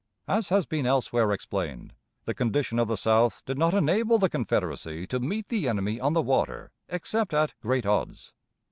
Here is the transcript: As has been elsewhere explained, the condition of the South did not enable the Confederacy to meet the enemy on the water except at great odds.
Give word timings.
As 0.27 0.49
has 0.49 0.65
been 0.65 0.87
elsewhere 0.87 1.31
explained, 1.31 1.93
the 2.25 2.33
condition 2.33 2.79
of 2.79 2.87
the 2.87 2.97
South 2.97 3.43
did 3.45 3.59
not 3.59 3.75
enable 3.75 4.17
the 4.17 4.31
Confederacy 4.31 5.05
to 5.05 5.19
meet 5.19 5.49
the 5.49 5.69
enemy 5.69 5.99
on 5.99 6.13
the 6.13 6.23
water 6.23 6.71
except 6.89 7.35
at 7.35 7.53
great 7.61 7.85
odds. 7.85 8.33